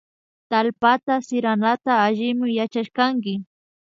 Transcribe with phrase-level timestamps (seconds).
[0.49, 3.33] Tallpata siranata allimi yachashkanki